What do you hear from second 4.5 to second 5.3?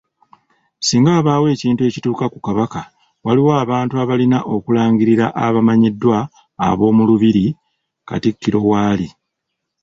okulangirira